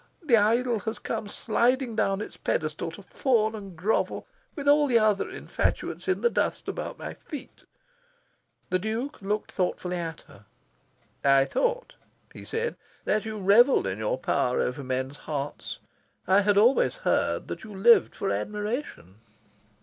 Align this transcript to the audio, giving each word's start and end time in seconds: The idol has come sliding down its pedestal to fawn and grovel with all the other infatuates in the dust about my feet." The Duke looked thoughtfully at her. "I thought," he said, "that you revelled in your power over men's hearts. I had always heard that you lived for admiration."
The 0.23 0.35
idol 0.35 0.79
has 0.79 0.97
come 0.97 1.27
sliding 1.27 1.95
down 1.95 2.21
its 2.21 2.35
pedestal 2.35 2.89
to 2.93 3.03
fawn 3.03 3.53
and 3.53 3.75
grovel 3.77 4.25
with 4.55 4.67
all 4.67 4.87
the 4.87 4.97
other 4.97 5.29
infatuates 5.29 6.07
in 6.07 6.21
the 6.21 6.29
dust 6.31 6.67
about 6.67 6.97
my 6.97 7.13
feet." 7.13 7.65
The 8.71 8.79
Duke 8.79 9.21
looked 9.21 9.51
thoughtfully 9.51 9.97
at 9.97 10.21
her. 10.21 10.45
"I 11.23 11.45
thought," 11.45 11.93
he 12.33 12.43
said, 12.43 12.77
"that 13.05 13.25
you 13.25 13.37
revelled 13.37 13.85
in 13.85 13.99
your 13.99 14.17
power 14.17 14.59
over 14.59 14.83
men's 14.83 15.17
hearts. 15.17 15.77
I 16.25 16.41
had 16.41 16.57
always 16.57 16.95
heard 17.05 17.47
that 17.49 17.63
you 17.63 17.71
lived 17.75 18.15
for 18.15 18.31
admiration." 18.31 19.19